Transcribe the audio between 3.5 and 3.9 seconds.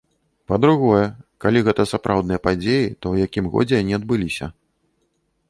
годзе